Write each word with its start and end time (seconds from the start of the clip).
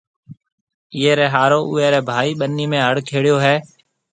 ايئي 0.95 1.11
ريَ 1.19 1.27
هارو 1.33 1.59
اُوئي 1.67 1.87
ريَ 1.93 1.99
ڀائي 2.09 2.31
ٻنِي 2.39 2.65
۾ 2.73 2.77
هڙ 2.87 2.95
کيڙيو 3.09 3.37
هيَ۔ 3.45 3.55